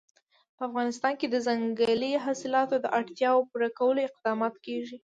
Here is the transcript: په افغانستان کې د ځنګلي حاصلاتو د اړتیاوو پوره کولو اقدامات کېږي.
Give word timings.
په 0.57 0.61
افغانستان 0.69 1.13
کې 1.19 1.27
د 1.29 1.35
ځنګلي 1.47 2.11
حاصلاتو 2.25 2.75
د 2.79 2.85
اړتیاوو 2.97 3.47
پوره 3.49 3.69
کولو 3.77 3.99
اقدامات 4.09 4.55
کېږي. 4.65 4.97